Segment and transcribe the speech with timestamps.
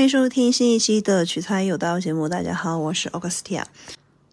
[0.00, 2.26] 欢迎收听新一期的取材有道节目。
[2.26, 3.64] 大家好，我是 Augustia。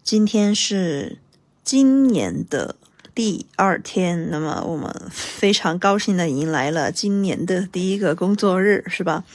[0.02, 1.18] 今天是
[1.62, 2.78] 今年的
[3.14, 9.26] 第二天，那么我们非常高兴的迎来了今年的第一个工作日，是吧？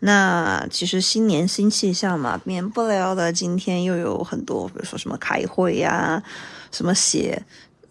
[0.00, 3.32] 那其实新年新气象嘛，免不了的。
[3.32, 6.22] 今天又有很多，比如说什么开会呀，
[6.70, 7.42] 什么写。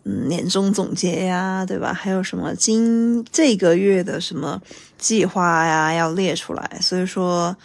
[0.03, 1.93] 嗯，年终总结呀，对吧？
[1.93, 4.59] 还有什么今这个月的什么
[4.97, 6.79] 计划呀，要列出来。
[6.81, 7.55] 所以说，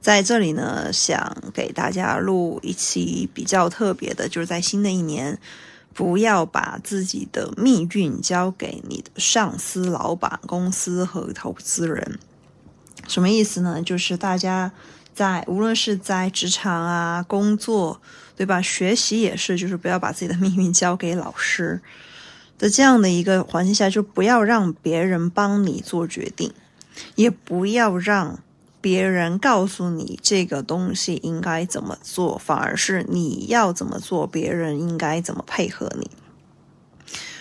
[0.00, 5.38] 在这里呢，想给大家录一期比较特别的，就是在新的一年，
[5.92, 12.18] 不要把自己的命运交给你的上司、老板、公司和投资人。
[13.06, 13.82] 什么意思呢？
[13.82, 14.72] 就是大家。
[15.14, 18.00] 在无论是在职场啊、工作，
[18.36, 18.62] 对吧？
[18.62, 21.82] 学习也是，就是不要把自己的命运交给老师
[22.56, 26.52] 的这样的一个环境下，就不要让别人帮你做决定，
[27.16, 28.38] 也不要让
[28.80, 36.10] 别人告诉你这个东西应该怎么做，反而是你要怎么做，别人应该怎么配合你。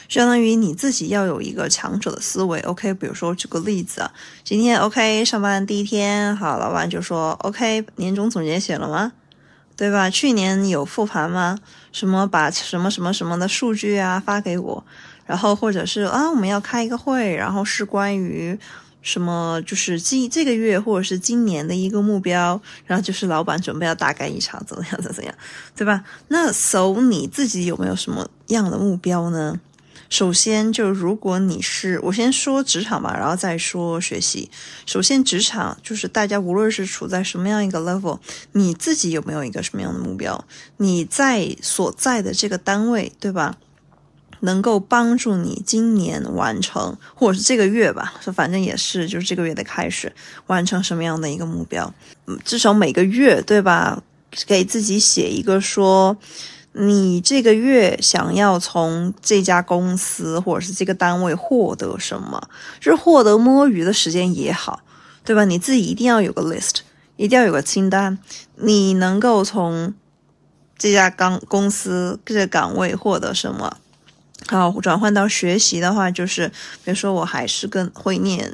[0.10, 2.94] 相当于你自己要有一个强者的思维，OK？
[2.94, 4.12] 比如说举个例子啊，
[4.44, 9.12] 今天 OK 上班第一天，好，老板就说 OK，年终总结写了吗？
[9.76, 10.10] 对吧？
[10.10, 11.60] 去年有复盘吗？
[11.92, 14.84] 什么把什么什么什么的数据啊发给我，
[15.26, 18.58] 然后或者是啊我们要开一个会，然后是关于
[19.02, 25.34] 什么，就是今这个月或者是今年的一个目标，然后就是老板准备要大干一场，怎么样怎么样，
[25.76, 26.04] 对吧？
[26.30, 29.60] 那 so 你自己有没有什么样的目标呢？
[30.10, 34.50] 首先，就如果你是我先说职场吧，然后再说学习。
[34.86, 38.18] 首先，职场就是大家无论是处在什么样一个 level，
[38.54, 40.46] 你自己有没有一个什么样的目标？
[40.78, 43.58] 你在所在的这个单位，对吧？
[44.48, 50.12] 能够帮助你今年完成，或者是这个月吧，说反正也是，就是这个月的开始
[50.48, 51.94] 完成什么样的一个目标？
[52.44, 54.02] 至少每个月，对吧？
[54.46, 56.18] 给自己写一个说。
[56.80, 62.50] 你这个月想要从这家公司或者是这个单位获得什么？
[62.80, 64.82] 就是获得摸鱼的时间也好，
[65.26, 65.44] 对吧？
[65.44, 66.82] 你自己一定要有个 list，
[67.16, 68.20] 一定要有个清单。
[68.58, 69.96] 你能够从
[70.78, 73.78] 这家岗公司这个岗位获得什么？
[74.48, 76.48] 好，转换到学习的话，就是
[76.84, 78.54] 比如说我还是跟会念。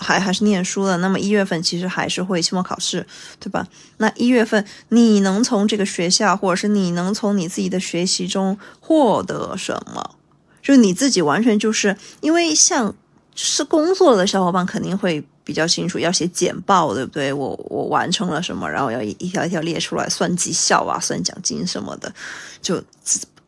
[0.00, 3.04] 还还是念书的，那么一月份其实还是会期末考试，
[3.40, 3.66] 对吧？
[3.96, 10.14] 那一月份你能从这个学校，或者是你能从你自己的学习中获得什么？
[10.62, 12.94] 就你自己完全就是因为像
[13.34, 17.32] 是工作的小伙伴肯定会比较清楚，要写简报，对不对？
[17.32, 22.14] 我我完成了什么，然后要一条一条列出来，算绩效啊，算奖金什么的，
[22.62, 22.80] 就。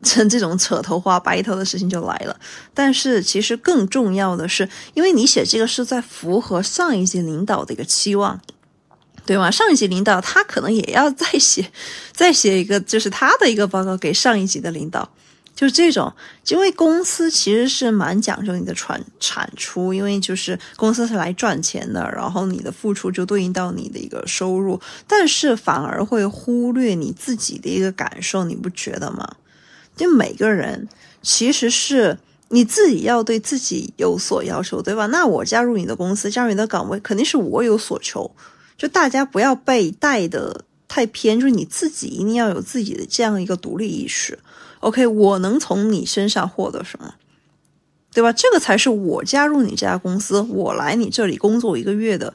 [0.01, 2.39] 这 这种扯头花白头的事情就来了，
[2.73, 8.39] 但是其实更重要的是，因为你写这个是在符合上一级领导的一个期望，
[9.25, 9.51] 对吗？
[9.51, 11.71] 上一级领导他可能也要再写，
[12.11, 15.07] 再写一个就是他的一个报告给上一级的领导，
[15.55, 16.11] 就这种。
[16.47, 29.35] 因为公司其实是蛮讲究你的产产出，因为就是公司是来赚钱的，然后你的付出就对应到你的一个收入，但是反而会忽略你自己的一个感受，你不觉得吗？
[29.95, 30.87] 就每个人
[31.21, 32.17] 其实是
[32.49, 35.05] 你自己要对自己有所要求，对吧？
[35.07, 38.31] 那我加入你的公司，加入你的岗位，肯定是我有所求。
[38.77, 44.39] 就大家不要被带的太偏，就是你自己一定要有自己的这样一个独立意识。
[44.79, 47.13] OK，我能从你身上获得什么，
[48.11, 48.33] 对吧？
[48.33, 52.33] 这个才是我加入你这家公司，我来你这里工作一个月的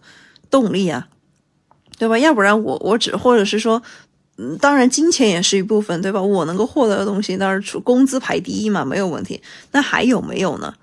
[0.49, 1.09] 动力啊，
[1.99, 2.17] 对吧？
[2.17, 3.83] 要不然我我只或者是说。
[4.39, 6.21] 嗯，当然，金钱也是一部分，对吧？
[6.21, 9.41] 我能够获得的东西，当然出工资排第一嘛，没有问题。
[9.73, 10.75] 那还有没有呢？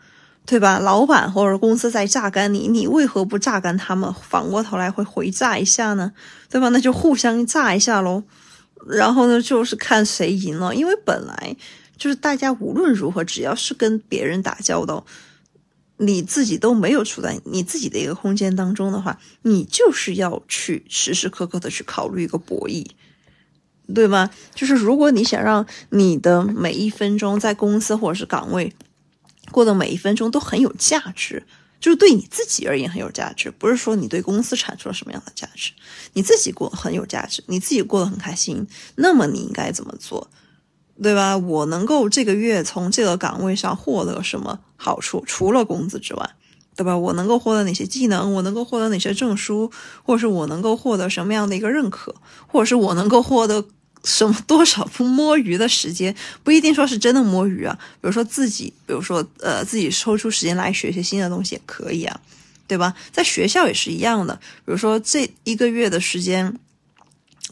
[0.46, 0.80] 对吧？
[0.80, 4.14] 老板或者公司在榨干你，你为何不榨干他们？
[4.28, 6.12] 反过头来会回榨一下呢？
[6.50, 6.70] 对吧？
[6.70, 8.24] 那就互相榨一下喽。
[8.88, 10.76] 然后呢，就是看谁赢了。
[10.76, 11.56] 因为本来
[11.96, 15.06] 就是大家无论如何，只要是跟别人打交道，
[15.98, 22.86] 你自己都没有处在你自己的一个空间当中的话，你就是要去时时刻刻的去考虑一个博弈。
[23.94, 24.30] 对吧？
[24.54, 28.74] 就是如果你想让你的每一分钟在公司或者是岗位
[29.52, 31.44] 过的每一分钟都很有价值，
[31.80, 35.72] 就是对你自己而言很有价值，不是说你对公司产出了什么样的价值，
[36.14, 38.66] 你自己过很有价值，你自己过得很开心，
[38.96, 40.30] 那么你应该怎么做？
[41.02, 41.36] 对吧？
[41.36, 45.24] 我能够这个月从这个岗位上获得什么好处？
[45.26, 46.36] 除了工资之外，
[46.76, 46.98] 对吧？
[46.98, 48.34] 我能够获得哪些技能？
[48.34, 49.72] 我能够获得哪些证书？
[50.04, 52.16] 或者是我能够获得什么样的一个认可？
[52.48, 53.66] 或者是我能够获得？
[54.06, 57.74] 什么 多少不摸鱼的时间，不一定说是真的摸鱼啊。
[58.02, 62.20] 比如说自己，比如说呃，自己抽出时间来学些新的东西也可以啊，
[62.68, 62.94] 对吧？
[63.14, 64.36] 在学校也是一样的，
[64.66, 66.60] 比如说这一个月的时间，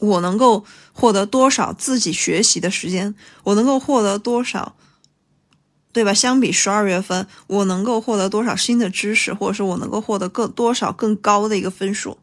[0.02, 4.76] 我能够获得多少自己学习的时间，我能够获得多少，
[5.92, 6.14] 对吧？
[6.14, 12.18] 相比十二月份，我能够获得多少新的知识，或者是我能够获得更多少更高的一个分数，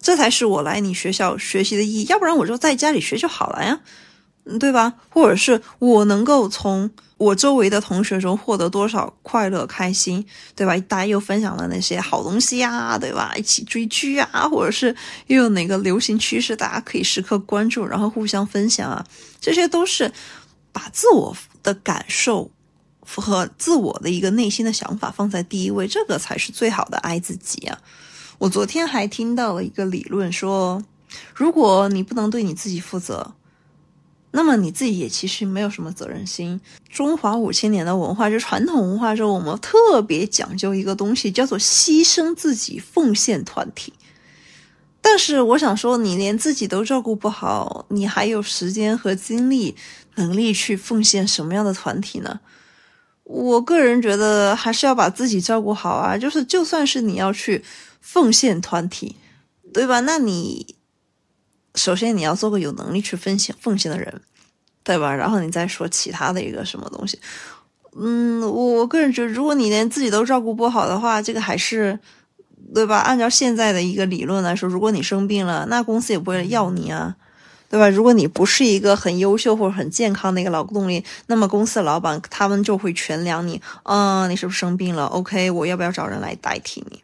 [0.00, 2.04] 这才是我来你学校学习的意义。
[2.08, 3.80] 要不然我就在家里学就好了呀，
[4.58, 4.94] 对吧？
[5.08, 6.90] 或者是我能够从。
[7.16, 10.26] 我周围的同学中获得多少快乐开心，
[10.56, 10.76] 对吧？
[10.88, 13.32] 大家又分享了那些好东西呀，对吧？
[13.36, 14.94] 一起追剧啊，或者是
[15.28, 19.06] 又有哪个流行趋势，大家可以时刻关注，然后互相分享啊，
[19.40, 20.12] 这些都是
[20.72, 22.50] 把自我的感受
[23.04, 27.78] 符合自我的一个内心的想法放在第一位，这个才是最好的爱自己啊！
[28.38, 30.82] 我昨天还听到了一个理论说，
[31.34, 33.34] 如果你不能对你自己负责。
[34.36, 36.60] 那么你自己也其实没有什么责任心。
[36.88, 43.92] 中华五千年的文化，就传统文化中，我们特别讲究一个东西，叫做牺牲自己，奉献团体。
[45.00, 49.76] 但是我想说，你连自己都照顾不好，你还有时间和精力、
[50.16, 52.40] 能力去奉献什么样的团体呢？
[53.24, 56.16] 我个人觉得，还是要把自己照顾好啊。
[56.16, 57.64] 就是，就算是你要去
[58.00, 59.16] 奉献团体，
[59.72, 60.00] 对吧？
[60.00, 60.76] 那你。
[61.76, 64.20] 首先，你要做个有能力去分享奉献的人，
[64.84, 65.12] 对吧？
[65.12, 67.18] 然后你再说其他的一个什么东西。
[67.96, 71.98] 嗯，我我个人觉得，如果你连自己都照顾不好的话，这个还是，
[72.72, 72.98] 对吧？
[72.98, 77.16] 按照现在的一个理论来说，如果你生病了，那公司也不会要你啊，
[77.74, 77.88] 对吧？
[77.88, 83.60] 如果你不是一个很优秀或者很健康的一个劳动力，那么公司的老板他们就会全量你。
[83.82, 87.02] 嗯，你是不是生病了？OK，我要不要找人来代替你？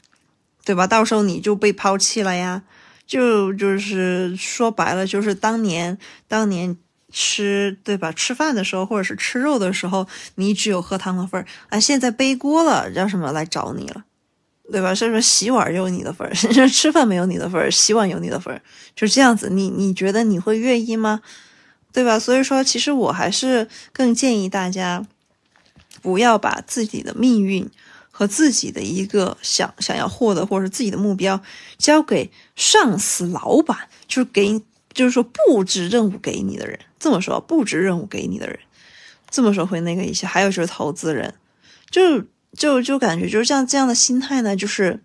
[0.64, 0.86] 对吧？
[0.86, 2.62] 到时候你就被抛弃了呀。
[3.04, 6.78] 就就是说白了，就是当年当年
[7.12, 8.12] 吃对吧？
[8.12, 10.06] 吃饭的时候，或者是吃肉的时候，
[10.36, 11.80] 你只有喝汤的份儿啊。
[11.80, 14.04] 现在背锅了，叫什么来找你了，
[14.70, 14.94] 对吧？
[14.94, 16.34] 所以说洗碗有你的份儿，
[16.68, 18.60] 吃饭没有你的份儿，洗碗有你的份儿，
[18.94, 19.48] 就这样子。
[19.50, 21.22] 你你觉得你会愿意吗？
[21.92, 22.18] 对吧？
[22.18, 25.04] 所以说，其实我还是更建议大家
[26.00, 27.70] 不要把自己的命运。
[28.12, 31.40] 和自己的一个想想要获得，或者自己的目标，
[31.78, 34.60] 交给上司、老板，就是给，
[34.92, 36.78] 就是说布置任务给你的人。
[36.98, 38.58] 这么说，布置任务给你的人，
[39.30, 40.26] 这么说会那个一些。
[40.26, 41.32] 还有就是投资人，
[41.90, 42.22] 就
[42.56, 45.00] 就就感觉就是像这样的心态呢，就是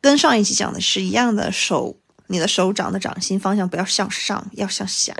[0.00, 1.50] 跟上一期讲的是一样的。
[1.50, 1.96] 手，
[2.28, 5.14] 你的手掌的掌心方向不要向上，要向下，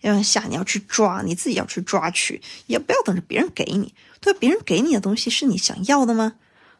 [0.00, 0.44] 要向下。
[0.48, 3.94] 你要去抓，你自己要去抓取，也不要等着别人给你。
[4.20, 6.34] 对别人给你的东西是你想要的吗？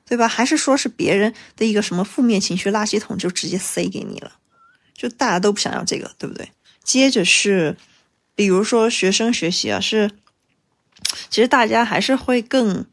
[0.06, 0.26] 对吧？
[0.26, 4.32] 还是说是别人的一个什么负面情绪垃圾桶就直接塞给你了？
[4.94, 6.50] 就大家都不想要这个，对不对？
[6.82, 7.76] 接着是，
[8.34, 10.10] 比如说学生学习啊，是
[11.28, 12.86] 其实大家还是会更，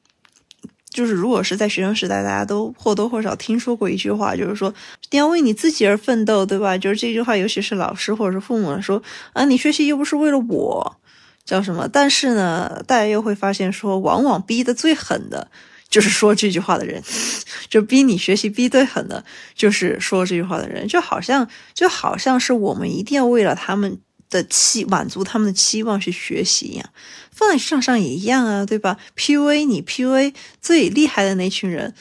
[0.96, 4.74] 就是如果是在学生时代，大家都或多或少听说过一句话，就是说
[5.12, 6.78] 你要为你自己而奋斗，对吧？
[6.78, 9.04] 就是这句话，尤其是老师或者是父母说
[9.34, 10.98] 啊，你学习又不是为了我。
[11.44, 11.88] 叫什么？
[11.88, 15.48] 但是呢，大家又会发现说，往往逼得最狠的，
[15.90, 17.04] 就是说这句话的人，
[17.70, 24.00] 就逼你学习逼最狠的，就是说这句话的人，就好像就好像是我们一定要为了他们
[24.36, 26.90] 的期满足他们的期望去学习一样，
[27.32, 31.94] 放在上上也一样啊，对吧？PUA 你 PUA 最厉害的那群人，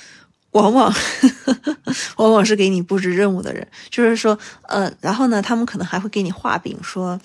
[0.50, 0.92] 往往
[2.18, 4.36] 往往是给你布置任务的人，就是说，
[4.68, 7.20] 呃，然后呢，他们可能还会给你画饼说。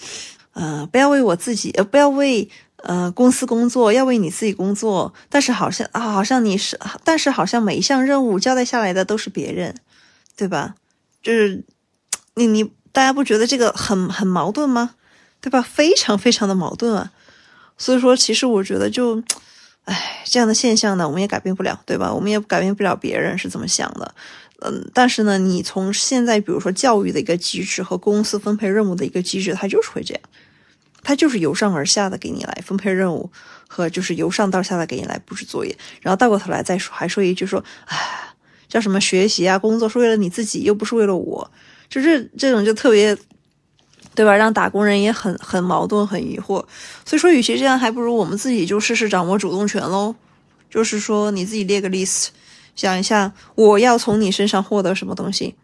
[0.54, 5.14] 呃，不要为我自己，呃，不要为呃公司工作，要为你自己工作。
[5.30, 9.76] 但是好像啊，好像你是，但是好像每一项任务交代下来的都是别人，
[10.36, 10.76] 对吧？
[11.22, 11.64] 就是
[12.36, 14.96] 你你大家不觉得这个很很矛盾吗？
[15.42, 15.62] 对吧？
[15.62, 17.12] 非常非常的矛盾啊。
[17.78, 19.24] 所以说，其实我觉得就，
[19.86, 22.14] 哎，这样的现象呢，我们也改变不了，对吧？
[22.14, 24.14] 我们也改变不了别人是怎么想的。
[24.62, 30.22] 嗯，但是呢，你从现在比如说教育的一个机制和公司分配任务的一个机制，它就是会这样，
[31.02, 33.32] 它就是由上而下的给你来分配任务，
[33.70, 37.98] 和就是由上到下的给你来布置作业，然后倒过头来再说，还说一句说，哎，
[38.68, 41.50] 叫什么学习啊，工作是为了你自己，又不是为了我，
[41.88, 43.18] 就是这种就特别，
[44.20, 44.36] 对吧？
[44.36, 46.62] 让打工人也很很矛盾，很疑惑。
[47.06, 50.14] 所以说，与其这样，还不如我们自己就试试掌握主动权喽，
[50.70, 52.28] 就是说你自己列个 list。
[52.76, 55.56] 想一下，我要从你身上获得什么东西？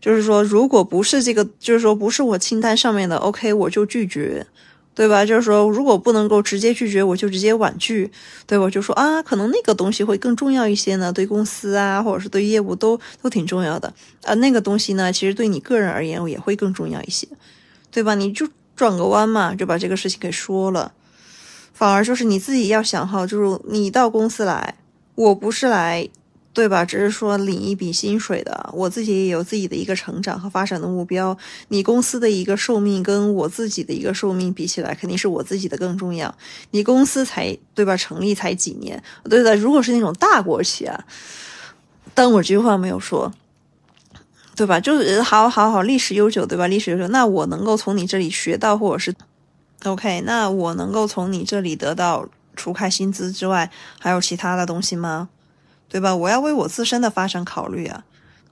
[0.00, 4.46] 就是说，如果不是这个，就是说不是我清单上面的，OK，我就拒绝，
[4.94, 5.26] 对吧？
[5.26, 8.08] 就是说，如果不能够直接拒绝，我就直接婉拒，
[8.46, 14.34] 对我就说啊，可能那个东西会更重要一些呢，对公司啊，或者是对业务都都挺重要的啊。
[14.34, 17.26] 那个东西呢，其实对你个人而言也会更重要一些，
[17.98, 18.14] 对吧？
[18.14, 20.92] 你就转个弯嘛，就把这个事情给说了，
[21.72, 24.76] 反而就是你自己要想好，就是你到公司来，
[25.16, 26.08] 我不是来。
[26.54, 26.84] 对吧？
[26.84, 31.36] 只是说领一笔薪水的，我自己也有自己的一个成长和发展的目标。
[31.68, 36.34] 你公司的一个寿命跟我自己的一个寿命比起来，肯定是我自己的更重要。
[36.72, 37.96] 你公司才对吧？
[37.96, 39.00] 成立才几年？
[39.30, 41.04] 对的，如果是那种大国企啊，
[42.12, 43.32] 但我这句话没有说，
[44.58, 44.78] 对吧？
[44.78, 46.66] 就是好好好，历史悠久，对吧？
[46.66, 49.14] 历史悠久，那我能够从你这里学到，或者是
[49.84, 52.28] OK，那我能够从你这里得到。
[52.60, 55.28] 除开薪资之外，还有其他的东西吗？
[55.88, 56.16] 对吧？
[56.16, 58.04] 我要为我自身的发展考虑啊！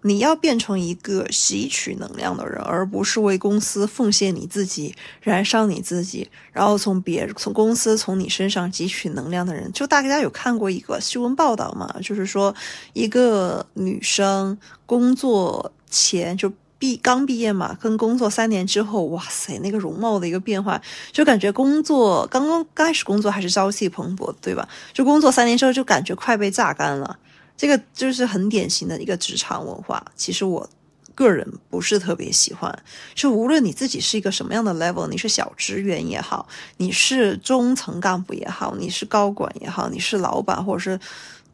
[0.03, 9.69] 你要变成一个吸取能量的人，而不是为公司奉献你自己、燃烧你自己，然后从别从公司从你身上汲取能量的人。
[9.73, 11.93] 就大家有看过一个新闻报道吗？
[12.01, 12.55] 就是说
[12.93, 16.53] 一个女生工作前就。
[16.79, 20.79] 毕刚毕业嘛，跟工作三年之后，哇塞，那个容貌的一个变化，
[21.11, 24.69] 就感觉工作刚刚开始工作还是朝气蓬勃，对吧？
[24.93, 27.19] 就工作三年之后，就感觉快被榨干了。
[27.57, 30.05] 这个就是很典型的一个职场文化。
[30.15, 30.69] 其实我
[31.15, 32.79] 个人不是特别喜欢。
[33.15, 41.01] 就无论你自己是一个什么样的 level，你是小职员也好，你是中层干部也好，你是高管也好，你是老板或者是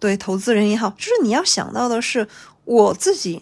[0.01, 2.27] 对投资人也好，就是你要想到的是
[2.65, 3.41] 我自己。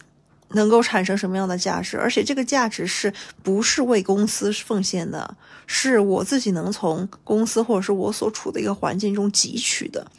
[0.51, 1.99] 能够产生什么样的价值？
[1.99, 5.37] 而且这个价值是不是为公司奉献的？
[5.67, 10.11] 是我自己能从公司或者是我所处的一个环境中汲取的，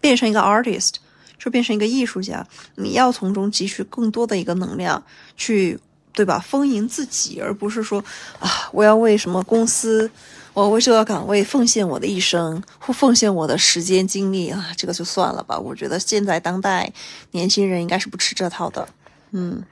[0.00, 0.94] 变成一个 artist，
[1.38, 2.44] 就变成一个艺术家。
[2.74, 5.00] 你要从中汲取更多的一个能量，
[5.36, 5.78] 去
[6.12, 6.40] 对吧？
[6.40, 8.04] 丰盈自己，而不是说
[8.40, 10.10] 啊，我要为什么公司，
[10.52, 14.72] 我为这个岗位奉献我的一生，或奉献我的时间精力啊？
[14.76, 15.56] 这个就算了吧。
[15.56, 16.92] 我觉得现在当代
[17.30, 18.88] 年轻人应该是不吃这套的。
[19.32, 19.62] 嗯，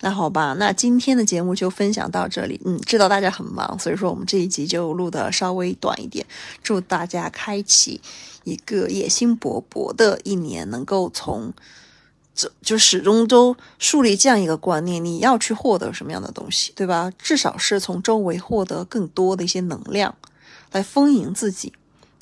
[0.00, 2.60] 那好吧，那今天的节目就分享到这里。
[2.64, 6.24] 嗯，知道大家很忙，所以说我们这一集就录的稍微短一点。
[6.62, 8.00] 祝大家开启
[8.44, 11.52] 一个野心勃勃的一年，能够从
[12.34, 17.12] 这就始终都树立这样一个观念：你要去获得什么样的东西，对吧？
[17.18, 20.14] 至少是从周围获得更多的一些能量，
[20.70, 21.72] 来丰盈自己。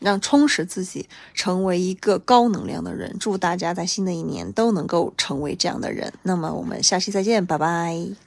[0.00, 3.16] 让充实自己，成为一个高能量的人。
[3.18, 6.12] 祝大家在新的一年都能够成为这样的人。
[6.22, 8.25] 那么，我们下期再见，拜拜。